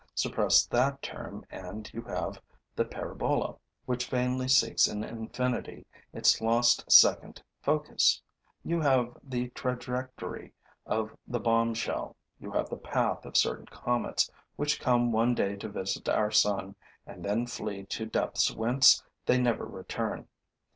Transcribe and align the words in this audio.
Suppress 0.15 0.65
that 0.65 0.99
term 1.03 1.45
and 1.51 1.87
you 1.93 2.01
have 2.01 2.41
the 2.75 2.83
parabola, 2.85 3.57
which 3.85 4.09
vainly 4.09 4.47
seeks 4.47 4.87
in 4.87 5.03
infinity 5.03 5.85
its 6.11 6.41
lost 6.41 6.91
second 6.91 7.43
focus; 7.61 8.19
you 8.63 8.81
have 8.81 9.15
the 9.21 9.49
trajectory 9.49 10.53
of 10.87 11.15
the 11.27 11.39
bombshell; 11.39 12.15
you 12.39 12.49
have 12.51 12.67
the 12.67 12.77
path 12.77 13.25
of 13.27 13.37
certain 13.37 13.67
comets 13.67 14.31
which 14.55 14.79
come 14.81 15.11
one 15.11 15.35
day 15.35 15.55
to 15.57 15.69
visit 15.69 16.09
our 16.09 16.31
sun 16.31 16.73
and 17.05 17.23
then 17.23 17.45
flee 17.45 17.83
to 17.83 18.07
depths 18.07 18.49
whence 18.51 19.03
they 19.27 19.37
never 19.39 19.65
return. 19.67 20.27